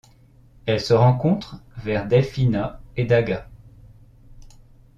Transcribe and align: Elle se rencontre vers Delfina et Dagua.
Elle 0.65 0.81
se 0.81 0.95
rencontre 0.95 1.57
vers 1.77 2.07
Delfina 2.07 2.81
et 2.97 3.05
Dagua. 3.05 3.45